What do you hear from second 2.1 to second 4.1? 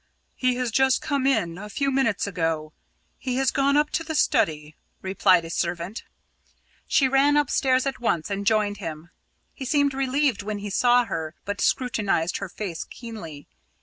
ago. He has gone up to